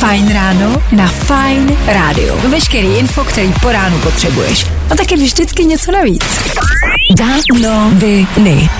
Fajn 0.00 0.32
ráno 0.32 0.82
na 0.92 1.06
Fajn 1.06 1.76
rádiu. 1.86 2.34
Veškerý 2.48 2.86
info, 2.86 3.24
který 3.24 3.52
po 3.62 3.72
ránu 3.72 3.98
potřebuješ. 3.98 4.66
A 4.90 4.96
taky 4.96 5.16
vždycky 5.16 5.64
něco 5.64 5.92
navíc. 5.92 6.24
Danoviny. 7.16 8.70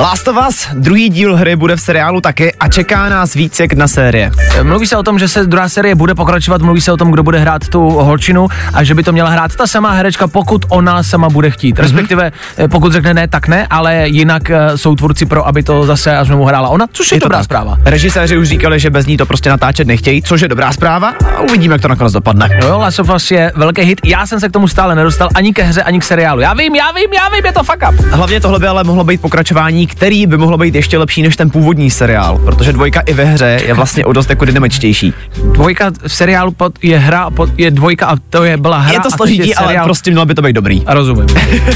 Last 0.00 0.28
of 0.28 0.36
Us, 0.48 0.66
druhý 0.74 1.08
díl 1.08 1.36
hry 1.36 1.56
bude 1.56 1.76
v 1.76 1.80
seriálu 1.80 2.20
taky 2.20 2.52
a 2.54 2.68
čeká 2.68 3.08
nás 3.08 3.34
víc 3.34 3.60
jak 3.60 3.72
na 3.72 3.88
série. 3.88 4.30
Mluví 4.62 4.86
se 4.86 4.96
o 4.96 5.02
tom, 5.02 5.18
že 5.18 5.28
se 5.28 5.46
druhá 5.46 5.68
série 5.68 5.94
bude 5.94 6.14
pokračovat, 6.14 6.62
mluví 6.62 6.80
se 6.80 6.92
o 6.92 6.96
tom, 6.96 7.10
kdo 7.10 7.22
bude 7.22 7.38
hrát 7.38 7.68
tu 7.68 7.80
holčinu 7.90 8.48
a 8.74 8.84
že 8.84 8.94
by 8.94 9.02
to 9.02 9.12
měla 9.12 9.30
hrát 9.30 9.56
ta 9.56 9.66
samá 9.66 9.90
herečka, 9.90 10.28
pokud 10.28 10.64
ona 10.68 11.02
sama 11.02 11.28
bude 11.28 11.50
chtít. 11.50 11.78
Mhm. 11.78 11.82
Respektive, 11.82 12.30
mm-hmm. 12.30 12.68
pokud 12.68 12.92
řekne 12.92 13.14
ne, 13.14 13.28
tak 13.28 13.48
ne, 13.48 13.66
ale 13.70 14.08
jinak 14.08 14.50
eh, 14.50 14.78
jsou 14.78 14.94
tvůrci 14.94 15.26
pro, 15.26 15.46
aby 15.46 15.62
to 15.62 15.86
zase 15.86 16.16
a 16.16 16.24
znovu 16.24 16.44
hrála 16.44 16.68
ona, 16.68 16.86
což 16.92 17.12
je, 17.12 17.16
Je 17.16 17.20
dobrá 17.20 17.38
tak. 17.38 17.44
zpráva. 17.44 17.78
Režiséři 17.84 18.36
už 18.38 18.48
říkali, 18.48 18.80
že 18.80 18.90
bez 18.90 19.06
ní 19.06 19.16
to 19.16 19.26
prostě 19.26 19.50
natáčet 19.50 19.86
nechtějí, 19.86 20.22
což 20.22 20.40
je 20.40 20.48
dobrá 20.48 20.72
zpráva 20.72 21.14
a 21.36 21.40
uvidíme, 21.40 21.74
jak 21.74 21.82
to 21.82 21.88
nakonec 21.88 22.12
dopadne. 22.12 22.48
No 22.60 22.68
jo, 22.68 22.78
Last 22.78 22.98
of 22.98 23.10
Us 23.14 23.30
je 23.30 23.52
velký 23.56 23.82
hit. 23.82 24.00
Já 24.04 24.26
jsem 24.26 24.40
se 24.40 24.48
k 24.48 24.52
tomu 24.52 24.68
stále 24.68 24.94
nedostal 24.94 25.28
ani 25.34 25.52
ke 25.52 25.62
hře, 25.62 25.82
ani 25.82 26.00
k 26.00 26.04
seriálu. 26.04 26.40
Já 26.40 26.54
vím, 26.54 26.74
já 26.74 26.92
vím, 26.92 27.12
já 27.12 27.28
vím, 27.28 27.46
je 27.46 27.52
to 27.52 27.62
fuck 27.62 27.78
up. 27.92 28.00
Hlavně 28.10 28.40
tohle 28.40 28.58
by 28.58 28.66
ale 28.66 28.84
mohlo 28.84 29.04
být 29.04 29.20
pokračování, 29.20 29.89
který 29.90 30.26
by 30.26 30.36
mohlo 30.36 30.58
být 30.58 30.74
ještě 30.74 30.98
lepší 30.98 31.22
než 31.22 31.36
ten 31.36 31.50
původní 31.50 31.90
seriál, 31.90 32.38
protože 32.38 32.72
dvojka 32.72 33.00
i 33.00 33.12
ve 33.12 33.24
hře 33.24 33.60
je 33.66 33.74
vlastně 33.74 34.04
o 34.04 34.12
dost 34.12 34.30
jako 34.30 34.44
dynamičtější. 34.44 35.14
Dvojka 35.52 35.90
v 36.06 36.12
seriálu 36.12 36.50
pod, 36.50 36.72
je 36.82 36.98
hra, 36.98 37.22
a 37.22 37.30
pod, 37.30 37.50
je 37.56 37.70
dvojka 37.70 38.06
a 38.06 38.16
to 38.30 38.44
je 38.44 38.56
byla 38.56 38.78
hra. 38.78 38.92
Je 38.92 39.00
to 39.00 39.10
složitý, 39.10 39.54
ale 39.54 39.80
prostě 39.84 40.10
mělo 40.10 40.26
by 40.26 40.34
to 40.34 40.42
být 40.42 40.52
dobrý. 40.52 40.82
A 40.86 40.94
rozumím. 40.94 41.26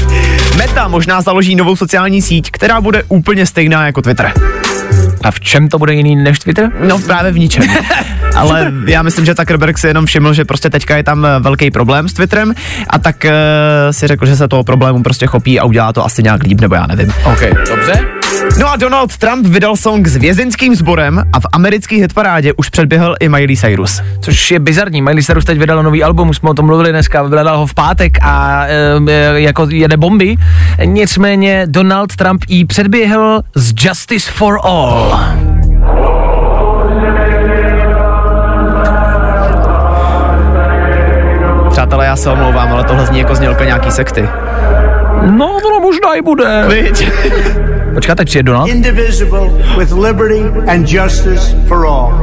Meta 0.57 0.87
možná 0.87 1.21
založí 1.21 1.55
novou 1.55 1.75
sociální 1.75 2.21
síť, 2.21 2.51
která 2.51 2.81
bude 2.81 3.03
úplně 3.07 3.45
stejná 3.45 3.85
jako 3.85 4.01
Twitter. 4.01 4.31
A 5.23 5.31
v 5.31 5.39
čem 5.39 5.69
to 5.69 5.79
bude 5.79 5.93
jiný 5.93 6.15
než 6.15 6.39
Twitter? 6.39 6.71
No 6.87 6.99
právě 6.99 7.31
v 7.31 7.39
ničem. 7.39 7.63
Ale 8.35 8.71
já 8.87 9.01
myslím, 9.01 9.25
že 9.25 9.33
Zuckerberg 9.33 9.77
si 9.77 9.87
jenom 9.87 10.05
všiml, 10.05 10.33
že 10.33 10.45
prostě 10.45 10.69
teďka 10.69 10.97
je 10.97 11.03
tam 11.03 11.25
eh, 11.25 11.39
velký 11.39 11.71
problém 11.71 12.09
s 12.09 12.13
Twitterem 12.13 12.53
a 12.89 12.99
tak 12.99 13.15
uh, 13.25 13.31
si 13.91 14.07
řekl, 14.07 14.25
že 14.25 14.35
se 14.35 14.47
toho 14.47 14.63
problému 14.63 15.03
prostě 15.03 15.27
chopí 15.27 15.59
a 15.59 15.65
udělá 15.65 15.93
to 15.93 16.05
asi 16.05 16.23
nějak 16.23 16.43
líp, 16.43 16.61
nebo 16.61 16.75
já 16.75 16.87
nevím. 16.87 17.13
OK, 17.23 17.41
dobře. 17.69 18.05
No 18.59 18.71
a 18.71 18.75
Donald 18.75 19.17
Trump 19.17 19.47
vydal 19.47 19.75
song 19.75 20.07
s 20.07 20.15
vězeňským 20.15 20.75
sborem 20.75 21.23
a 21.33 21.39
v 21.39 21.45
americké 21.51 21.95
hitparádě 21.95 22.53
už 22.53 22.69
předběhl 22.69 23.15
i 23.19 23.29
Miley 23.29 23.57
Cyrus. 23.57 24.01
Což 24.21 24.51
je 24.51 24.59
bizarní. 24.59 25.01
Miley 25.01 25.23
Cyrus 25.23 25.45
teď 25.45 25.57
vydala 25.57 25.81
nový 25.81 26.03
album, 26.03 26.29
už 26.29 26.37
jsme 26.37 26.49
o 26.49 26.53
tom 26.53 26.65
mluvili 26.65 26.89
dneska, 26.89 27.23
vydala 27.23 27.55
ho 27.55 27.67
v 27.67 27.73
pátek 27.73 28.17
a 28.21 28.65
e, 28.67 28.71
e, 29.07 29.41
jako 29.41 29.67
jede 29.69 29.97
bomby. 29.97 30.35
Nicméně 30.85 31.63
Donald 31.65 32.15
Trump 32.15 32.43
jí 32.47 32.65
předběhl 32.65 33.41
z 33.55 33.73
Justice 33.85 34.31
for 34.31 34.59
All. 34.63 35.54
Já 42.15 42.21
se 42.21 42.29
omlouvám, 42.29 42.73
ale 42.73 42.83
tohle 42.83 43.05
zní 43.05 43.19
jako 43.19 43.35
znělka 43.35 43.65
nějaký 43.65 43.91
sekty. 43.91 44.29
No, 45.21 45.57
ono 45.67 45.79
možná 45.79 46.13
i 46.13 46.21
bude. 46.21 46.65
Viď? 46.67 47.11
Počkat, 47.93 48.15
teď 48.15 48.27
přijde 48.27 48.43
Donald. 48.43 48.67
indivisible, 48.67 49.49
with 49.77 49.91
liberty 49.91 50.43
and 50.71 50.89
justice 50.89 51.55
for 51.67 51.85
all. 51.85 52.13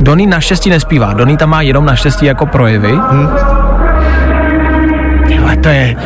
Donny 0.00 0.26
naštěstí 0.26 0.70
nespívá. 0.70 1.12
Donny 1.12 1.36
tam 1.36 1.50
má 1.50 1.62
jenom 1.62 1.84
naštěstí 1.84 2.26
jako 2.26 2.46
projevy. 2.46 2.92
Hm. 2.92 3.28
Ale 5.44 5.56
to 5.56 5.68
je... 5.68 5.96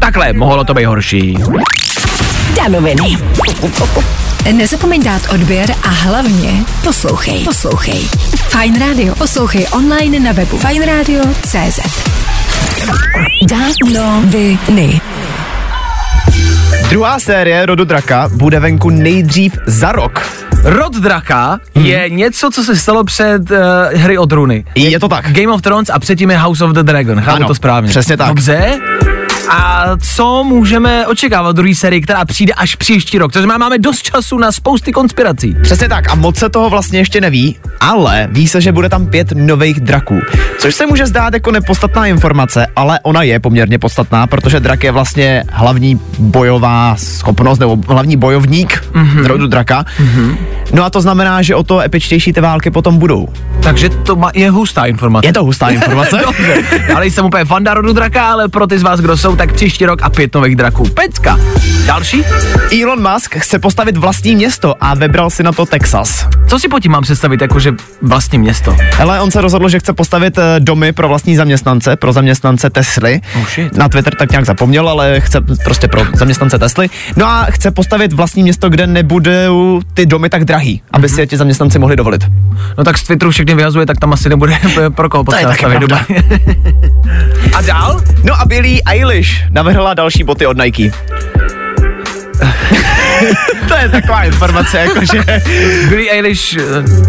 Takhle, 0.00 0.32
mohlo 0.32 0.64
to 0.64 0.74
být 0.74 0.84
horší. 0.84 1.38
Danoviny. 2.66 3.16
Nezapomeň 4.52 5.02
dát 5.02 5.22
odběr 5.34 5.70
a 5.82 5.88
hlavně 5.88 6.64
poslouchej. 6.84 7.44
Poslouchej. 7.44 8.00
Fajn 8.48 8.80
rádio. 8.80 9.14
Poslouchej 9.14 9.66
online 9.72 10.20
na 10.20 10.32
webu 10.32 10.58
fajnradio.cz 10.58 11.80
Danoviny. 13.50 15.00
Druhá 16.90 17.18
série 17.18 17.66
Rodu 17.66 17.84
draka 17.84 18.28
bude 18.32 18.60
venku 18.60 18.90
nejdřív 18.90 19.58
za 19.66 19.92
rok. 19.92 20.26
Rod 20.64 20.94
draka 20.94 21.58
je 21.74 22.10
něco, 22.10 22.50
co 22.50 22.64
se 22.64 22.76
stalo 22.76 23.04
před 23.04 23.50
uh, 23.50 23.56
hry 23.94 24.18
o 24.18 24.26
trůny. 24.26 24.64
Je 24.74 25.00
to 25.00 25.08
tak. 25.08 25.32
Game 25.32 25.48
of 25.48 25.62
Thrones 25.62 25.90
a 25.90 25.98
předtím 25.98 26.30
je 26.30 26.38
House 26.38 26.64
of 26.64 26.70
the 26.70 26.82
Dragon. 26.82 27.20
Chápu 27.20 27.36
Ano, 27.36 27.48
to 27.48 27.54
správně. 27.54 27.88
přesně 27.90 28.16
tak. 28.16 28.28
Dobře. 28.28 28.78
A 29.48 29.86
co 30.00 30.44
můžeme 30.44 31.06
očekávat 31.06 31.48
od 31.48 31.56
druhé 31.56 31.74
série, 31.74 32.00
která 32.00 32.24
přijde 32.24 32.52
až 32.52 32.74
příští 32.74 33.18
rok? 33.18 33.32
To 33.32 33.38
znamená, 33.38 33.58
máme 33.58 33.78
dost 33.78 34.02
času 34.02 34.38
na 34.38 34.52
spousty 34.52 34.92
konspirací. 34.92 35.56
Přesně 35.62 35.88
tak 35.88 36.10
a 36.10 36.14
moc 36.14 36.36
se 36.36 36.48
toho 36.48 36.70
vlastně 36.70 36.98
ještě 36.98 37.20
neví, 37.20 37.56
ale 37.80 38.28
ví 38.30 38.48
se, 38.48 38.60
že 38.60 38.72
bude 38.72 38.88
tam 38.88 39.06
pět 39.06 39.32
nových 39.34 39.80
draků. 39.80 40.20
Což 40.58 40.74
se 40.74 40.86
může 40.86 41.06
zdát 41.06 41.34
jako 41.34 41.50
nepodstatná 41.50 42.06
informace, 42.06 42.66
ale 42.76 43.00
ona 43.02 43.22
je 43.22 43.40
poměrně 43.40 43.78
podstatná, 43.78 44.26
protože 44.26 44.60
drak 44.60 44.84
je 44.84 44.92
vlastně 44.92 45.44
hlavní 45.52 46.00
bojová 46.18 46.96
schopnost 46.98 47.58
nebo 47.58 47.78
hlavní 47.88 48.16
bojovník 48.16 48.84
mm-hmm. 48.92 49.26
rodu 49.26 49.46
draka. 49.46 49.84
Mm-hmm. 49.98 50.36
No 50.72 50.84
a 50.84 50.90
to 50.90 51.00
znamená, 51.00 51.42
že 51.42 51.54
o 51.54 51.62
to 51.62 51.80
epičtější 51.80 52.32
ty 52.32 52.40
války 52.40 52.70
potom 52.70 52.98
budou. 52.98 53.28
Takže 53.62 53.88
to 53.88 54.16
ma- 54.16 54.30
je 54.34 54.50
hustá 54.50 54.84
informace. 54.84 55.28
Je 55.28 55.32
to 55.32 55.44
hustá 55.44 55.68
informace. 55.68 56.20
Dobře, 56.26 56.62
já 56.88 56.98
nejsem 56.98 57.24
úplně 57.24 57.44
fanda 57.44 57.74
rodu 57.74 57.92
draka, 57.92 58.32
ale 58.32 58.48
pro 58.48 58.66
ty 58.66 58.78
z 58.78 58.82
vás, 58.82 59.00
kdo 59.00 59.16
jsou, 59.16 59.35
tak 59.36 59.52
příští 59.52 59.86
rok 59.86 60.02
a 60.02 60.10
pět 60.10 60.34
nových 60.34 60.56
draků. 60.56 60.88
Pecka. 60.88 61.38
Další? 61.86 62.22
Elon 62.82 63.12
Musk 63.12 63.34
chce 63.36 63.58
postavit 63.58 63.96
vlastní 63.96 64.34
město 64.34 64.74
a 64.80 64.94
vybral 64.94 65.30
si 65.30 65.42
na 65.42 65.52
to 65.52 65.66
Texas. 65.66 66.26
Co 66.46 66.58
si 66.58 66.68
po 66.68 66.80
tím 66.80 66.92
mám 66.92 67.02
představit, 67.02 67.40
jakože 67.40 67.72
vlastní 68.02 68.38
město? 68.38 68.76
Ale 68.98 69.20
on 69.20 69.30
se 69.30 69.40
rozhodl, 69.40 69.68
že 69.68 69.78
chce 69.78 69.92
postavit 69.92 70.38
eh, 70.38 70.42
domy 70.58 70.92
pro 70.92 71.08
vlastní 71.08 71.36
zaměstnance, 71.36 71.96
pro 71.96 72.12
zaměstnance 72.12 72.70
Tesly. 72.70 73.20
Oh 73.36 73.46
shit. 73.48 73.76
Na 73.76 73.88
Twitter 73.88 74.14
tak 74.14 74.30
nějak 74.30 74.44
zapomněl, 74.46 74.88
ale 74.88 75.20
chce 75.20 75.40
prostě 75.64 75.88
pro 75.88 76.02
zaměstnance 76.14 76.58
Tesly. 76.58 76.88
No 77.16 77.26
a 77.26 77.44
chce 77.50 77.70
postavit 77.70 78.12
vlastní 78.12 78.42
město, 78.42 78.70
kde 78.70 78.86
nebudou 78.86 79.80
ty 79.94 80.06
domy 80.06 80.28
tak 80.28 80.44
drahý, 80.44 80.82
aby 80.92 81.08
si 81.08 81.20
je 81.20 81.26
ti 81.26 81.36
zaměstnanci 81.36 81.78
mohli 81.78 81.96
dovolit. 81.96 82.24
No 82.78 82.84
tak 82.84 82.98
z 82.98 83.02
Twitteru 83.02 83.30
všechny 83.30 83.54
vyhazuje, 83.54 83.86
tak 83.86 83.98
tam 83.98 84.12
asi 84.12 84.28
nebude 84.28 84.58
pro 84.94 85.08
koho 85.08 85.24
To 85.24 85.34
je 85.36 85.46
potřeba 85.46 85.50
taky 85.52 85.58
stavit 85.60 85.88
pravda. 85.88 86.06
domy. 86.08 86.40
A 87.54 87.60
dál? 87.62 88.02
No 88.24 88.40
a 88.40 88.44
Billie 88.44 88.80
Eilish 88.86 89.25
navrhla 89.50 89.94
další 89.94 90.24
boty 90.24 90.46
od 90.46 90.56
Nike. 90.58 90.90
to 93.68 93.74
je 93.74 93.88
taková 93.88 94.22
informace, 94.24 94.78
jakože... 94.78 95.24
Billie 95.88 96.12
Eilish 96.12 96.54
eh, 96.56 96.60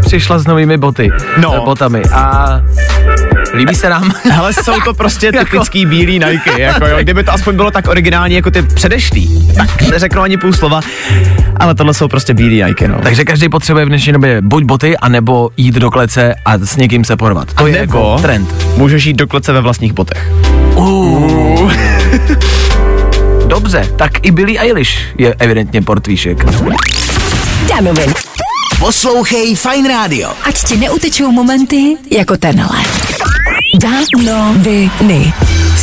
přišla 0.01 0.39
s 0.39 0.47
novými 0.47 0.77
boty. 0.77 1.09
No. 1.37 1.53
eh, 1.55 1.59
Botami. 1.65 2.01
A 2.13 2.47
líbí 3.53 3.75
se 3.75 3.89
nám. 3.89 4.11
Ale 4.37 4.53
jsou 4.53 4.81
to 4.85 4.93
prostě 4.93 5.25
Jako- 5.33 5.45
typický 5.45 5.85
bílý 5.85 6.19
Nike, 6.19 6.61
jako 6.61 6.85
jo. 6.85 6.97
Kdyby 7.01 7.23
to 7.23 7.33
aspoň 7.33 7.55
bylo 7.55 7.71
tak 7.71 7.87
originální 7.87 8.35
jako 8.35 8.51
ty 8.51 8.61
předešlý, 8.61 9.53
tak 9.55 9.81
neřeknu 9.81 10.21
ani 10.21 10.37
půl 10.37 10.53
slova, 10.53 10.81
ale 11.59 11.75
tohle 11.75 11.93
jsou 11.93 12.07
prostě 12.07 12.33
bílý 12.33 12.63
Nike, 12.63 12.87
no. 12.87 12.99
Takže 13.03 13.25
každý 13.25 13.49
potřebuje 13.49 13.85
v 13.85 13.89
dnešní 13.89 14.13
době 14.13 14.41
buď 14.41 14.63
boty, 14.63 14.97
anebo 14.97 15.49
jít 15.57 15.75
do 15.75 15.91
klece 15.91 16.35
a 16.45 16.57
s 16.57 16.75
někým 16.75 17.03
se 17.05 17.17
porvat. 17.17 17.53
To 17.53 17.63
A 17.63 17.67
je 17.67 17.73
nebo 17.73 17.97
jako 17.99 18.21
trend. 18.21 18.53
Můžeš 18.77 19.05
jít 19.05 19.13
do 19.13 19.27
klece 19.27 19.53
ve 19.53 19.61
vlastních 19.61 19.93
botech. 19.93 20.31
Uh. 20.75 21.71
Dobře, 23.47 23.89
tak 23.95 24.25
i 24.25 24.31
Billie 24.31 24.59
Eilish 24.59 24.97
je 25.17 25.35
evidentně 25.39 25.81
portvíšek. 25.81 26.45
Danoviny. 27.69 28.13
Poslouchej 28.79 29.55
Fine 29.55 29.89
Radio. 29.89 30.29
Ať 30.43 30.63
ti 30.63 30.77
neutečou 30.77 31.31
momenty 31.31 31.97
jako 32.11 32.37
tenhle. 32.37 32.79
Danoviny. 33.81 35.33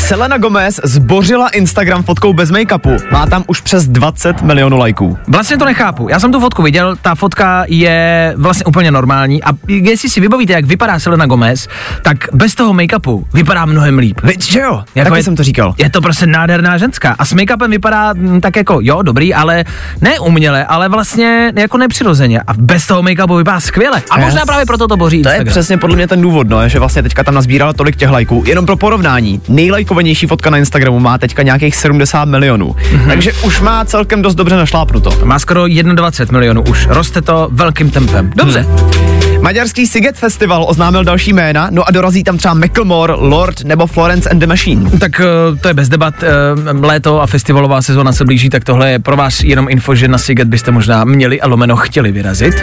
Selena 0.04 0.38
Gomez 0.38 0.80
zbořila 0.84 1.48
Instagram 1.48 2.02
fotkou 2.02 2.32
bez 2.32 2.50
make-upu. 2.50 2.96
Má 3.12 3.26
tam 3.26 3.44
už 3.46 3.60
přes 3.60 3.88
20 3.88 4.42
milionů 4.42 4.78
lajků. 4.78 5.18
Vlastně 5.28 5.56
to 5.58 5.64
nechápu. 5.64 6.08
Já 6.08 6.20
jsem 6.20 6.32
tu 6.32 6.40
fotku 6.40 6.62
viděl, 6.62 6.96
ta 7.02 7.14
fotka 7.14 7.64
je 7.68 8.34
vlastně 8.36 8.64
úplně 8.64 8.90
normální 8.90 9.42
a 9.42 9.48
jestli 9.68 10.08
si 10.08 10.20
vybavíte, 10.20 10.52
jak 10.52 10.64
vypadá 10.64 10.98
Selena 10.98 11.26
Gomez, 11.26 11.68
tak 12.02 12.16
bez 12.32 12.54
toho 12.54 12.72
make-upu 12.74 13.24
vypadá 13.34 13.64
mnohem 13.64 13.98
líp. 13.98 14.20
Víš, 14.24 14.52
že 14.52 14.60
jo? 14.60 14.82
Jako 14.94 15.10
Taky 15.10 15.18
je- 15.20 15.24
jsem 15.24 15.36
to 15.36 15.42
říkal. 15.42 15.74
Je 15.78 15.90
to 15.90 16.00
prostě 16.00 16.26
nádherná 16.26 16.78
ženská 16.78 17.14
a 17.18 17.24
s 17.24 17.34
make-upem 17.34 17.70
vypadá 17.70 18.12
mm, 18.12 18.40
tak 18.40 18.56
jako, 18.56 18.78
jo, 18.82 19.02
dobrý, 19.02 19.34
ale 19.34 19.64
ne 20.00 20.18
uměle, 20.20 20.64
ale 20.64 20.88
vlastně 20.88 21.52
jako 21.56 21.78
nepřirozeně 21.78 22.40
a 22.46 22.54
bez 22.58 22.86
toho 22.86 23.02
make-upu 23.02 23.36
vypadá 23.36 23.60
skvěle. 23.60 24.02
A 24.10 24.18
možná 24.18 24.40
Yes. 24.40 24.46
právě 24.46 24.66
proto 24.66 24.88
to 24.88 24.96
boří 24.96 25.22
To 25.22 25.28
je 25.28 25.44
přesně 25.44 25.78
podle 25.78 25.96
mě 25.96 26.08
ten 26.08 26.20
důvod, 26.22 26.48
no, 26.48 26.68
že 26.68 26.78
vlastně 26.78 27.02
teďka 27.02 27.24
tam 27.24 27.34
nazbírala 27.34 27.72
tolik 27.72 27.96
těch 27.96 28.10
lajků. 28.10 28.42
Jenom 28.46 28.66
pro 28.66 28.76
porovnání, 28.76 29.40
nejlajkovanější 29.48 29.93
nejsledovanější 29.94 30.26
fotka 30.26 30.50
na 30.50 30.58
Instagramu 30.58 31.00
má 31.00 31.18
teďka 31.18 31.42
nějakých 31.42 31.76
70 31.76 32.24
milionů. 32.24 32.66
Mm-hmm. 32.66 33.06
Takže 33.06 33.32
už 33.32 33.60
má 33.60 33.84
celkem 33.84 34.22
dost 34.22 34.34
dobře 34.34 34.56
našlápnuto. 34.56 35.10
Má 35.24 35.38
skoro 35.38 35.66
21 35.66 36.38
milionů 36.38 36.62
už. 36.62 36.86
Roste 36.86 37.22
to 37.22 37.48
velkým 37.52 37.90
tempem. 37.90 38.32
Dobře. 38.36 38.60
Hmm. 38.60 39.42
Maďarský 39.42 39.86
Siget 39.86 40.16
Festival 40.16 40.64
oznámil 40.68 41.04
další 41.04 41.32
jména, 41.32 41.68
no 41.70 41.88
a 41.88 41.90
dorazí 41.90 42.24
tam 42.24 42.38
třeba 42.38 42.54
Macklemore, 42.54 43.12
Lord 43.16 43.64
nebo 43.64 43.86
Florence 43.86 44.30
and 44.30 44.38
the 44.38 44.46
Machine. 44.46 44.90
Tak 44.90 45.20
uh, 45.20 45.58
to 45.58 45.68
je 45.68 45.74
bez 45.74 45.88
debat. 45.88 46.14
Uh, 46.22 46.84
léto 46.84 47.22
a 47.22 47.26
festivalová 47.26 47.82
sezóna 47.82 48.12
se 48.12 48.24
blíží, 48.24 48.50
tak 48.50 48.64
tohle 48.64 48.90
je 48.90 48.98
pro 48.98 49.16
vás 49.16 49.40
jenom 49.40 49.68
info, 49.68 49.94
že 49.94 50.08
na 50.08 50.18
Siget 50.18 50.48
byste 50.48 50.70
možná 50.70 51.04
měli 51.04 51.40
a 51.40 51.48
lomeno 51.48 51.76
chtěli 51.76 52.12
vyrazit. 52.12 52.54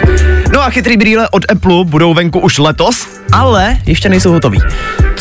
No 0.52 0.62
a 0.62 0.70
chytrý 0.70 0.96
brýle 0.96 1.28
od 1.28 1.50
Apple 1.52 1.84
budou 1.84 2.14
venku 2.14 2.38
už 2.40 2.58
letos, 2.58 3.06
ale 3.32 3.76
ještě 3.86 4.08
nejsou 4.08 4.32
hotový. 4.32 4.58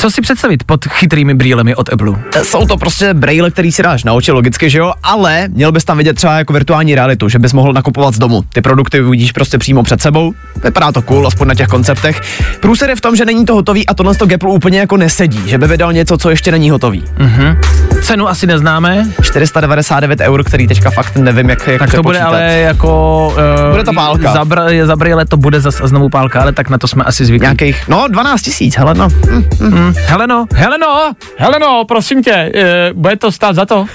Co 0.02 0.12
si 0.12 0.22
představit 0.22 0.64
pod 0.64 0.86
chytrými 0.86 1.34
brýlemi 1.34 1.76
od 1.76 1.94
Apple? 1.94 2.14
Jsou 2.44 2.66
to 2.66 2.78
prostě 2.78 3.14
brýle, 3.14 3.52
který 3.52 3.72
si 3.72 3.84
dáš 3.84 4.04
na 4.04 4.14
oči, 4.14 4.32
logicky, 4.32 4.70
že 4.70 4.80
jo, 4.80 4.94
ale 5.04 5.48
měl 5.48 5.72
bys 5.72 5.86
tam 5.86 5.98
vidět 5.98 6.14
třeba 6.14 6.38
jako 6.38 6.54
virtuální 6.54 6.96
realitu, 6.96 7.30
že 7.30 7.40
bys 7.40 7.54
mohl 7.54 7.74
nakupovat 7.74 8.16
z 8.16 8.20
domu. 8.20 8.42
Ty 8.54 8.62
produkty 8.62 9.02
uvidíš 9.02 9.32
prostě 9.32 9.58
přímo 9.58 9.84
před 9.84 10.02
sebou, 10.02 10.34
vypadá 10.64 10.92
to 10.92 11.02
cool, 11.02 11.28
aspoň 11.28 11.48
na 11.48 11.56
těch 11.56 11.68
konceptech. 11.68 12.22
Průser 12.60 12.90
je 12.90 12.96
v 12.96 13.02
tom, 13.02 13.16
že 13.16 13.26
není 13.26 13.46
to 13.46 13.54
hotový 13.54 13.88
a 13.88 13.94
tohle 13.94 14.16
to 14.16 14.26
Apple 14.36 14.50
úplně 14.50 14.80
jako 14.80 14.98
nesedí, 14.98 15.50
že 15.50 15.58
by 15.58 15.68
vydal 15.68 15.94
něco, 15.94 16.18
co 16.18 16.30
ještě 16.30 16.52
není 16.52 16.70
hotový. 16.70 17.04
Mhm. 17.18 17.58
Cenu 18.02 18.28
asi 18.28 18.48
neznáme. 18.48 19.08
499 19.22 20.20
eur, 20.20 20.44
který 20.44 20.68
teďka 20.68 20.92
fakt 20.92 21.16
nevím, 21.16 21.50
jak, 21.50 21.68
jak 21.68 21.80
Tak 21.80 21.92
to 21.92 22.04
bude 22.04 22.20
počítat. 22.20 22.28
ale 22.28 22.44
jako... 22.52 23.28
Uh, 23.66 23.72
Bude 23.72 23.84
to 23.84 23.94
pálka. 23.94 24.34
Za, 24.34 24.44
br- 24.44 24.86
za 24.86 24.96
brýle 24.96 25.26
to 25.26 25.38
bude 25.38 25.62
zase 25.62 25.88
znovu 25.88 26.10
pálka, 26.10 26.42
ale 26.42 26.52
tak 26.54 26.70
na 26.70 26.78
to 26.78 26.88
jsme 26.88 27.04
asi 27.04 27.26
zvyklí. 27.26 27.46
Nějakých, 27.46 27.88
no 27.88 28.08
12 28.08 28.42
tisíc, 28.42 28.78
hele 28.78 28.94
no. 28.94 29.08
Hm. 29.10 29.44
Mm. 29.60 29.91
Heleno, 29.98 30.46
Heleno, 30.56 31.14
Heleno, 31.38 31.86
prosím 31.86 32.24
tě, 32.24 32.52
uh, 32.56 33.00
bude 33.00 33.16
to 33.18 33.32
stát 33.32 33.56
za 33.56 33.66
to? 33.66 33.86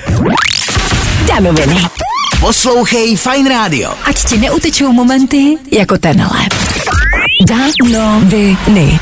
Danoviny. 1.29 1.77
Poslouchej 2.41 3.17
Fine 3.17 3.49
Radio. 3.51 3.91
Ať 4.05 4.25
ti 4.25 4.39
neutečou 4.39 4.93
momenty 4.93 5.57
jako 5.73 5.99
tenhle. 5.99 6.39
Danoviny. 7.49 8.99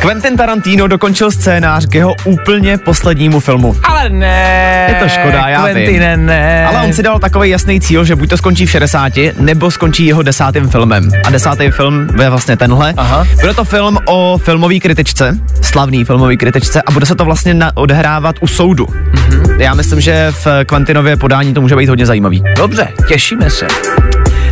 Quentin 0.00 0.36
Tarantino 0.36 0.86
dokončil 0.86 1.30
scénář 1.30 1.86
k 1.86 1.94
jeho 1.94 2.14
úplně 2.24 2.78
poslednímu 2.78 3.40
filmu. 3.40 3.76
Ale 3.84 4.08
ne. 4.08 4.86
Je 4.88 4.94
to 4.94 5.08
škoda, 5.08 5.48
já 5.48 5.62
Quentine, 5.62 6.16
vím. 6.16 6.26
ne. 6.26 6.66
Ale 6.66 6.86
on 6.86 6.92
si 6.92 7.02
dal 7.02 7.18
takový 7.18 7.50
jasný 7.50 7.80
cíl, 7.80 8.04
že 8.04 8.16
buď 8.16 8.28
to 8.28 8.36
skončí 8.36 8.66
v 8.66 8.70
60, 8.70 9.12
nebo 9.38 9.70
skončí 9.70 10.06
jeho 10.06 10.22
desátým 10.22 10.68
filmem. 10.68 11.10
A 11.24 11.30
desátý 11.30 11.70
film 11.70 12.08
je 12.22 12.30
vlastně 12.30 12.56
tenhle. 12.56 12.94
Aha. 12.96 13.26
Bude 13.40 13.54
to 13.54 13.64
film 13.64 13.98
o 14.04 14.38
filmové 14.38 14.78
kritičce, 14.78 15.38
slavný 15.62 16.04
filmový 16.04 16.36
kritičce, 16.36 16.82
a 16.82 16.90
bude 16.90 17.06
se 17.06 17.14
to 17.14 17.24
vlastně 17.24 17.54
na, 17.54 17.70
odehrávat 17.74 18.36
u 18.40 18.46
soudu. 18.46 18.84
Mm-hmm. 18.86 19.60
Já 19.60 19.74
myslím, 19.74 20.00
že 20.00 20.32
v 20.44 20.46
Quentinově 20.64 21.16
podání 21.16 21.54
to 21.54 21.60
může 21.60 21.76
být 21.76 21.88
hodně 21.88 22.06
zajímavý. 22.06 22.42
Dobře, 22.56 22.88
těšíme 23.08 23.50
se. 23.50 23.66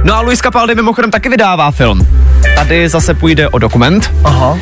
No 0.06 0.14
a 0.14 0.20
Luis 0.20 0.40
Capaldi 0.40 0.74
mimochodem 0.74 1.10
taky 1.10 1.28
vydává 1.28 1.70
film. 1.70 2.06
Tady 2.54 2.88
zase 2.88 3.14
půjde 3.14 3.48
o 3.48 3.58
dokument. 3.58 4.14
Aha. 4.24 4.50
Uh, 4.50 4.58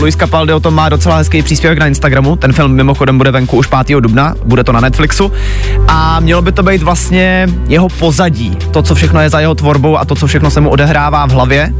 Luis 0.00 0.16
Capaldi 0.16 0.52
o 0.52 0.60
tom 0.60 0.74
má 0.74 0.88
docela 0.88 1.16
hezký 1.16 1.42
příspěvek 1.42 1.78
na 1.78 1.86
Instagramu. 1.86 2.36
Ten 2.36 2.52
film 2.52 2.72
mimochodem 2.72 3.18
bude 3.18 3.30
venku 3.30 3.56
už 3.56 3.66
5. 3.86 4.00
dubna, 4.00 4.34
bude 4.44 4.64
to 4.64 4.72
na 4.72 4.80
Netflixu. 4.80 5.32
A 5.88 6.20
mělo 6.20 6.42
by 6.42 6.52
to 6.52 6.62
být 6.62 6.82
vlastně 6.82 7.48
jeho 7.68 7.88
pozadí. 7.88 8.56
To, 8.70 8.82
co 8.82 8.94
všechno 8.94 9.20
je 9.20 9.30
za 9.30 9.40
jeho 9.40 9.54
tvorbou 9.54 9.98
a 9.98 10.04
to, 10.04 10.14
co 10.14 10.26
všechno 10.26 10.50
se 10.50 10.60
mu 10.60 10.70
odehrává 10.70 11.26
v 11.26 11.30
hlavě. 11.30 11.72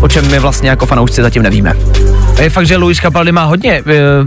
O 0.00 0.08
čem 0.08 0.30
my 0.30 0.38
vlastně 0.38 0.70
jako 0.70 0.86
fanoušci 0.86 1.22
zatím 1.22 1.42
nevíme. 1.42 1.74
A 2.38 2.42
je 2.42 2.50
fakt, 2.50 2.66
že 2.66 2.76
Luis 2.76 2.98
Capaldi 2.98 3.32
má 3.32 3.44
hodně 3.44 3.72
e, 3.72 3.82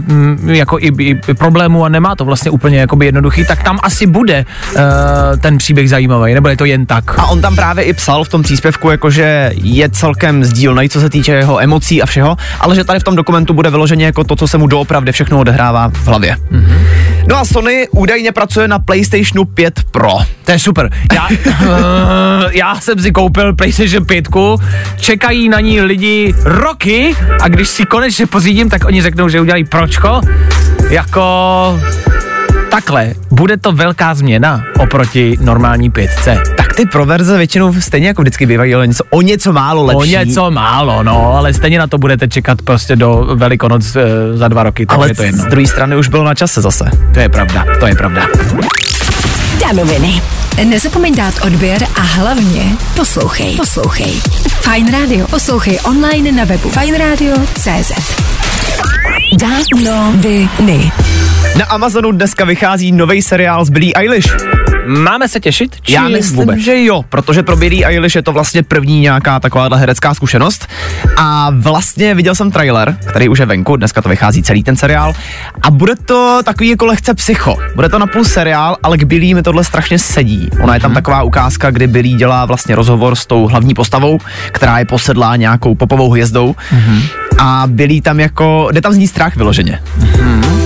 m, 0.08 0.38
jako 0.44 0.78
i, 0.78 0.92
i, 0.98 1.20
i 1.28 1.34
problémů 1.34 1.84
a 1.84 1.88
nemá 1.88 2.16
to 2.16 2.24
vlastně 2.24 2.50
úplně 2.50 2.78
jakoby 2.78 3.06
jednoduchý, 3.06 3.44
tak 3.46 3.62
tam 3.62 3.78
asi 3.82 4.06
bude 4.06 4.34
e, 4.34 4.46
ten 5.36 5.58
příběh 5.58 5.90
zajímavý, 5.90 6.34
nebo 6.34 6.48
je 6.48 6.56
to 6.56 6.64
jen 6.64 6.86
tak? 6.86 7.18
A 7.18 7.26
on 7.26 7.40
tam 7.40 7.56
právě 7.56 7.84
i 7.84 7.92
psal 7.92 8.23
v 8.24 8.28
tom 8.28 8.42
příspěvku, 8.42 8.90
jakože 8.90 9.52
je 9.54 9.88
celkem 9.88 10.44
sdílnej, 10.44 10.88
co 10.88 11.00
se 11.00 11.10
týče 11.10 11.32
jeho 11.32 11.62
emocí 11.62 12.02
a 12.02 12.06
všeho, 12.06 12.36
ale 12.60 12.74
že 12.74 12.84
tady 12.84 13.00
v 13.00 13.02
tom 13.02 13.16
dokumentu 13.16 13.54
bude 13.54 13.70
vyloženě 13.70 14.04
jako 14.04 14.24
to, 14.24 14.36
co 14.36 14.48
se 14.48 14.58
mu 14.58 14.66
doopravdy 14.66 15.12
všechno 15.12 15.40
odehrává 15.40 15.88
v 15.88 16.06
hlavě. 16.06 16.36
Mm-hmm. 16.52 16.78
No 17.28 17.36
a 17.36 17.44
Sony 17.44 17.88
údajně 17.90 18.32
pracuje 18.32 18.68
na 18.68 18.78
PlayStationu 18.78 19.44
5 19.44 19.80
Pro. 19.90 20.12
To 20.44 20.52
je 20.52 20.58
super. 20.58 20.90
Já, 21.14 21.28
uh, 21.28 21.68
já 22.52 22.80
jsem 22.80 22.98
si 22.98 23.12
koupil 23.12 23.54
PlayStation 23.54 24.04
5, 24.04 24.28
čekají 24.96 25.48
na 25.48 25.60
ní 25.60 25.80
lidi 25.80 26.34
roky 26.44 27.16
a 27.40 27.48
když 27.48 27.68
si 27.68 27.84
konečně 27.84 28.26
pořídím, 28.26 28.70
tak 28.70 28.84
oni 28.84 29.02
řeknou, 29.02 29.28
že 29.28 29.40
udělají 29.40 29.64
pročko. 29.64 30.20
Jako 30.90 31.80
takhle, 32.74 33.14
bude 33.30 33.56
to 33.56 33.72
velká 33.72 34.14
změna 34.14 34.64
oproti 34.78 35.36
normální 35.40 35.90
pětce. 35.90 36.42
Tak 36.56 36.72
ty 36.72 36.86
pro 36.86 37.06
verze 37.06 37.36
většinou 37.36 37.74
stejně 37.80 38.06
jako 38.06 38.22
vždycky 38.22 38.46
bývají, 38.46 38.74
ale 38.74 38.86
něco, 38.86 39.04
o 39.10 39.22
něco 39.22 39.52
málo 39.52 39.84
lepší. 39.84 40.16
O 40.16 40.18
něco 40.24 40.50
málo, 40.50 41.02
no, 41.02 41.32
ale 41.36 41.54
stejně 41.54 41.78
na 41.78 41.86
to 41.86 41.98
budete 41.98 42.28
čekat 42.28 42.62
prostě 42.62 42.96
do 42.96 43.28
Velikonoc 43.34 43.96
e, 43.96 44.02
za 44.36 44.48
dva 44.48 44.62
roky, 44.62 44.86
tak 44.86 44.98
ale 44.98 45.08
je 45.08 45.14
to 45.14 45.22
jedno. 45.22 45.42
z 45.44 45.46
druhé 45.46 45.66
strany 45.66 45.96
už 45.96 46.08
bylo 46.08 46.24
na 46.24 46.34
čase 46.34 46.60
zase. 46.60 46.84
To 47.14 47.20
je 47.20 47.28
pravda, 47.28 47.64
to 47.80 47.86
je 47.86 47.94
pravda. 47.94 48.26
Danoviny. 49.60 50.22
Nezapomeň 50.64 51.14
dát 51.14 51.34
odběr 51.42 51.86
a 51.96 52.00
hlavně 52.00 52.62
poslouchej. 52.96 53.56
Poslouchej. 53.56 54.12
Fine 54.60 54.90
Radio. 54.90 55.26
Poslouchej 55.28 55.78
online 55.84 56.32
na 56.32 56.44
webu 56.44 56.70
fineradio.cz 56.70 57.92
Danoviny. 59.38 60.92
Na 61.58 61.64
Amazonu 61.64 62.12
dneska 62.12 62.44
vychází 62.44 62.92
nový 62.92 63.22
seriál 63.22 63.64
s 63.64 63.70
Billie 63.70 63.92
Eilish. 63.94 64.36
Máme 64.86 65.28
se 65.28 65.40
těšit? 65.40 65.76
Či 65.82 65.92
Já 65.92 66.08
myslím, 66.08 66.36
vůbec? 66.40 66.58
že 66.58 66.84
jo, 66.84 67.02
protože 67.08 67.42
pro 67.42 67.56
Billie 67.56 67.86
Eilish 67.86 68.14
je 68.16 68.22
to 68.22 68.32
vlastně 68.32 68.62
první 68.62 69.00
nějaká 69.00 69.40
takováhle 69.40 69.78
herecká 69.78 70.14
zkušenost. 70.14 70.66
A 71.16 71.50
vlastně 71.54 72.14
viděl 72.14 72.34
jsem 72.34 72.50
trailer, 72.50 72.96
který 73.08 73.28
už 73.28 73.38
je 73.38 73.46
venku, 73.46 73.76
dneska 73.76 74.02
to 74.02 74.08
vychází 74.08 74.42
celý 74.42 74.62
ten 74.62 74.76
seriál. 74.76 75.14
A 75.62 75.70
bude 75.70 75.94
to 75.96 76.40
takový 76.44 76.68
jako 76.68 76.86
lehce 76.86 77.14
psycho. 77.14 77.56
Bude 77.74 77.88
to 77.88 77.98
napůl 77.98 78.24
seriál, 78.24 78.76
ale 78.82 78.98
k 78.98 79.04
Billie 79.04 79.34
mi 79.34 79.42
tohle 79.42 79.64
strašně 79.64 79.98
sedí. 79.98 80.48
Ona 80.62 80.74
je 80.74 80.80
tam 80.80 80.94
taková 80.94 81.22
ukázka, 81.22 81.70
kdy 81.70 81.86
Billie 81.86 82.16
dělá 82.16 82.44
vlastně 82.44 82.74
rozhovor 82.74 83.14
s 83.16 83.26
tou 83.26 83.46
hlavní 83.46 83.74
postavou, 83.74 84.18
která 84.52 84.78
je 84.78 84.84
posedlá 84.84 85.36
nějakou 85.36 85.74
popovou 85.74 86.10
hvězdou. 86.10 86.54
A 87.38 87.62
Billie 87.66 88.02
tam 88.02 88.20
jako, 88.20 88.68
jde 88.72 88.80
tam 88.80 88.92
z 88.92 88.96
ní 88.96 89.08
strach 89.08 89.36
vyloženě. 89.36 89.80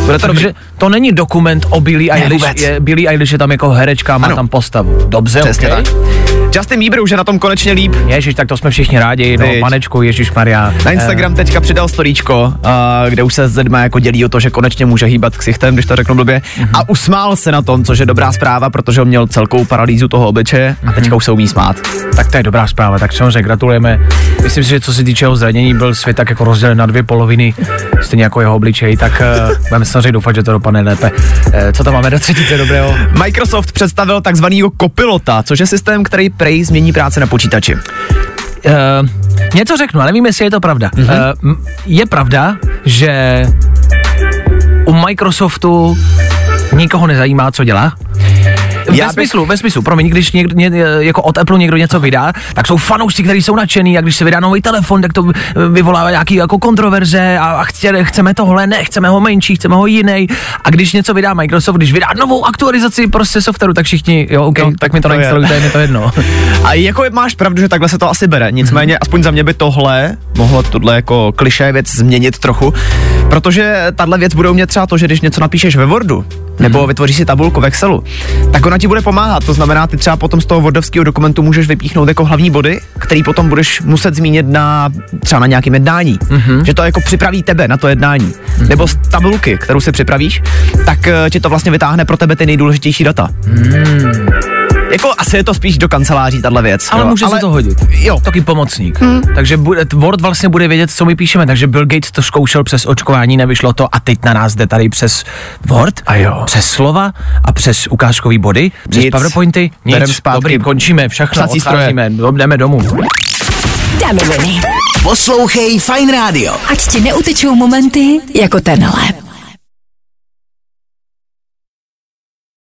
Bude 0.04 0.18
to 0.18 0.26
Takže 0.26 0.46
dobrý. 0.46 0.60
to 0.78 0.88
není 0.88 1.12
dokument 1.12 1.66
o 1.70 1.80
Billie 1.80 2.12
Eilish, 2.12 2.60
je, 2.62 2.80
Billie 2.80 3.08
Eilish 3.08 3.32
je 3.32 3.38
tam 3.38 3.50
jako 3.50 3.70
herečka, 3.70 4.18
má 4.18 4.26
Ano. 4.26 4.36
tam 4.36 4.48
postavu. 4.48 4.98
Dobře, 5.08 5.40
Přesně 5.40 5.68
okay. 5.68 5.82
tak. 5.82 5.94
Justin 6.54 6.78
Bieber 6.78 7.00
už 7.00 7.10
je 7.10 7.16
na 7.16 7.24
tom 7.24 7.38
konečně 7.38 7.72
líp. 7.72 7.94
Ježiš, 8.06 8.34
tak 8.34 8.48
to 8.48 8.56
jsme 8.56 8.70
všichni 8.70 8.98
rádi, 8.98 9.36
no, 9.36 9.46
Viď. 9.46 9.60
panečku, 9.60 10.02
Ježíš 10.02 10.32
Maria. 10.32 10.74
Na 10.84 10.90
Instagram 10.92 11.34
teďka 11.34 11.60
přidal 11.60 11.88
storíčko, 11.88 12.54
uh, 12.64 13.10
kde 13.10 13.22
už 13.22 13.34
se 13.34 13.44
lidmi 13.56 13.78
jako 13.80 13.98
dělí 13.98 14.24
o 14.24 14.28
to, 14.28 14.40
že 14.40 14.50
konečně 14.50 14.86
může 14.86 15.06
hýbat 15.06 15.36
ksichtem, 15.36 15.74
když 15.74 15.86
to 15.86 15.96
řeknu 15.96 16.14
blbě. 16.14 16.42
A 16.74 16.88
usmál 16.88 17.36
se 17.36 17.52
na 17.52 17.62
tom, 17.62 17.84
což 17.84 17.98
je 17.98 18.06
dobrá 18.06 18.32
zpráva, 18.32 18.70
protože 18.70 19.02
on 19.02 19.08
měl 19.08 19.26
celkou 19.26 19.64
paralýzu 19.64 20.08
toho 20.08 20.28
obličeje 20.28 20.76
a 20.86 20.92
teďka 20.92 21.16
už 21.16 21.24
se 21.24 21.32
umí 21.32 21.48
smát. 21.48 21.76
Tak 22.16 22.30
to 22.30 22.36
je 22.36 22.42
dobrá 22.42 22.66
zpráva, 22.66 22.98
tak 22.98 23.12
samozřejmě 23.12 23.42
gratulujeme. 23.42 24.00
Myslím 24.42 24.64
si, 24.64 24.70
že 24.70 24.80
co 24.80 24.94
se 24.94 25.04
týče 25.04 25.24
jeho 25.24 25.36
zranění, 25.36 25.74
byl 25.74 25.94
svět 25.94 26.16
tak 26.16 26.30
jako 26.30 26.44
rozdělen 26.44 26.78
na 26.78 26.86
dvě 26.86 27.02
poloviny, 27.02 27.54
stejně 28.00 28.24
jako 28.24 28.40
jeho 28.40 28.56
obličej, 28.56 28.96
tak 28.96 29.22
uh, 29.50 29.56
budeme 29.68 29.84
samozřejmě 29.84 30.12
doufat, 30.12 30.34
že 30.34 30.42
to 30.42 30.52
dopadne 30.52 30.80
lépe. 30.80 31.10
Uh, 31.10 31.52
co 31.72 31.84
tam 31.84 31.94
máme 31.94 32.10
do 32.10 32.18
třetice 32.18 32.56
dobrého? 32.56 32.94
Microsoft 33.22 33.72
představil 33.72 34.20
takzvanýho 34.20 34.70
kopilota, 34.70 35.42
což 35.42 35.58
je 35.58 35.66
systém, 35.66 36.04
který 36.04 36.30
prej 36.38 36.64
změní 36.64 36.92
práce 36.92 37.20
na 37.20 37.26
počítači. 37.26 37.74
Uh, 37.74 37.82
něco 39.54 39.76
řeknu, 39.76 40.00
ale 40.00 40.08
nevím, 40.08 40.26
jestli 40.26 40.44
je 40.44 40.50
to 40.50 40.60
pravda. 40.60 40.90
Mm-hmm. 40.94 41.34
Uh, 41.50 41.56
je 41.86 42.06
pravda, 42.06 42.56
že 42.84 43.44
u 44.86 44.92
Microsoftu 44.92 45.98
nikoho 46.72 47.06
nezajímá, 47.06 47.52
co 47.52 47.64
dělá? 47.64 47.92
Já 48.96 49.06
ve 49.06 49.12
bych- 49.12 49.12
smyslu, 49.12 49.46
ve 49.46 49.56
smyslu, 49.56 49.82
promiň, 49.82 50.08
když 50.08 50.32
někdo, 50.32 50.54
ně, 50.54 50.70
jako 50.98 51.22
od 51.22 51.38
Apple 51.38 51.58
někdo 51.58 51.76
něco 51.76 52.00
vydá, 52.00 52.32
tak 52.54 52.66
jsou 52.66 52.76
fanoušci, 52.76 53.22
kteří 53.22 53.42
jsou 53.42 53.56
nadšený 53.56 53.98
a 53.98 54.00
když 54.00 54.16
se 54.16 54.24
vydá 54.24 54.40
nový 54.40 54.62
telefon, 54.62 55.02
tak 55.02 55.12
to 55.12 55.24
vyvolává 55.72 56.10
nějaký 56.10 56.34
jako 56.34 56.58
kontroverze 56.58 57.38
a, 57.38 57.44
a 57.44 57.64
chtě, 57.64 58.04
chceme 58.04 58.34
tohle, 58.34 58.66
ne, 58.66 58.84
chceme 58.84 59.08
ho 59.08 59.20
menší, 59.20 59.56
chceme 59.56 59.74
ho 59.74 59.86
jiný. 59.86 60.26
A 60.64 60.70
když 60.70 60.92
něco 60.92 61.14
vydá 61.14 61.34
Microsoft, 61.34 61.76
když 61.76 61.92
vydá 61.92 62.06
novou 62.18 62.44
aktualizaci 62.46 63.06
prostě 63.06 63.40
softwaru, 63.40 63.74
tak 63.74 63.86
všichni, 63.86 64.26
jo, 64.30 64.44
OK, 64.44 64.58
No, 64.58 64.64
tak 64.64 64.74
tak 64.80 64.92
mi 64.92 65.00
to 65.00 65.08
to 65.08 65.14
je. 65.14 65.18
nainstalujte, 65.18 65.54
je 65.54 65.60
mi 65.60 65.70
to 65.70 65.78
jedno. 65.78 66.10
A 66.64 66.74
jako 66.74 67.04
máš 67.12 67.34
pravdu, 67.34 67.60
že 67.62 67.68
takhle 67.68 67.88
se 67.88 67.98
to 67.98 68.10
asi 68.10 68.26
bere. 68.26 68.52
Nicméně, 68.52 68.94
mm-hmm. 68.94 68.98
aspoň 69.02 69.22
za 69.22 69.30
mě 69.30 69.44
by 69.44 69.54
tohle 69.54 70.16
mohlo 70.36 70.62
tohle 70.62 70.94
jako 70.94 71.32
kliše 71.36 71.72
věc 71.72 71.90
změnit 71.94 72.38
trochu, 72.38 72.74
protože 73.30 73.86
tahle 73.96 74.18
věc 74.18 74.34
bude 74.34 74.50
umět 74.50 74.66
třeba 74.66 74.86
to, 74.86 74.98
že 74.98 75.06
když 75.06 75.20
něco 75.20 75.40
napíšeš 75.40 75.76
ve 75.76 75.86
Wordu, 75.86 76.24
nebo 76.58 76.86
vytvoříš 76.86 77.16
si 77.16 77.24
tabulku 77.24 77.60
v 77.60 77.64
Excelu, 77.64 78.04
tak 78.52 78.66
ona 78.66 78.78
ti 78.78 78.88
bude 78.88 79.02
pomáhat. 79.02 79.44
To 79.44 79.54
znamená, 79.54 79.86
ty 79.86 79.96
třeba 79.96 80.16
potom 80.16 80.40
z 80.40 80.46
toho 80.46 80.60
Wordovského 80.60 81.04
dokumentu 81.04 81.42
můžeš 81.42 81.68
vypíchnout 81.68 82.08
jako 82.08 82.24
hlavní 82.24 82.50
body, 82.50 82.80
který 82.98 83.22
potom 83.22 83.48
budeš 83.48 83.80
muset 83.80 84.14
zmínit 84.14 84.46
na 84.48 84.90
třeba 85.20 85.40
na 85.40 85.46
nějakém 85.46 85.74
jednání. 85.74 86.18
Mm-hmm. 86.18 86.62
Že 86.64 86.74
to 86.74 86.82
jako 86.82 87.00
připraví 87.00 87.42
tebe 87.42 87.68
na 87.68 87.76
to 87.76 87.88
jednání. 87.88 88.32
Mm-hmm. 88.32 88.68
Nebo 88.68 88.88
z 88.88 88.96
tabulky, 89.10 89.58
kterou 89.58 89.80
si 89.80 89.92
připravíš, 89.92 90.42
tak 90.86 90.98
uh, 90.98 91.30
ti 91.30 91.40
to 91.40 91.48
vlastně 91.48 91.70
vytáhne 91.70 92.04
pro 92.04 92.16
tebe 92.16 92.36
ty 92.36 92.46
nejdůležitější 92.46 93.04
data. 93.04 93.28
Mm. 93.46 94.57
Jako 94.90 95.12
asi 95.18 95.36
je 95.36 95.44
to 95.44 95.54
spíš 95.54 95.78
do 95.78 95.88
kanceláří 95.88 96.42
tahle 96.42 96.62
věc. 96.62 96.88
Ale 96.90 97.02
jo. 97.02 97.08
může 97.08 97.24
ale, 97.24 97.36
se 97.36 97.40
to 97.40 97.50
hodit. 97.50 97.78
Jo. 97.88 98.20
Taky 98.20 98.40
pomocník. 98.40 99.00
Hmm. 99.00 99.22
Takže 99.34 99.56
bude, 99.56 99.86
Word 99.94 100.20
vlastně 100.20 100.48
bude 100.48 100.68
vědět, 100.68 100.90
co 100.90 101.04
my 101.04 101.16
píšeme. 101.16 101.46
Takže 101.46 101.66
Bill 101.66 101.86
Gates 101.86 102.10
to 102.10 102.22
zkoušel 102.22 102.64
přes 102.64 102.86
očkování, 102.86 103.36
nevyšlo 103.36 103.72
to 103.72 103.94
a 103.94 104.00
teď 104.00 104.18
na 104.24 104.32
nás 104.32 104.54
jde 104.54 104.66
tady 104.66 104.88
přes 104.88 105.24
Word, 105.66 106.00
A 106.06 106.14
jo. 106.16 106.42
přes 106.46 106.70
slova 106.70 107.12
a 107.44 107.52
přes 107.52 107.86
ukázkový 107.86 108.38
body, 108.38 108.72
přes 108.90 109.04
Nic. 109.04 109.12
PowerPointy. 109.12 109.70
Berem 109.84 110.08
Nic, 110.08 110.16
zpátky. 110.16 110.36
dobrý, 110.36 110.58
končíme, 110.58 111.08
všechno, 111.08 111.42
Psací 111.42 111.58
odcházíme, 111.58 112.10
jdeme 112.36 112.56
domů. 112.56 112.80
Dáme 114.00 114.20
Poslouchej 114.20 114.60
Poslouchej 115.02 115.78
Fine 115.78 116.12
Radio. 116.12 116.56
Ať 116.72 116.88
ti 116.88 117.00
neutečou 117.00 117.54
momenty 117.54 118.20
jako 118.34 118.60
tenhle. 118.60 119.27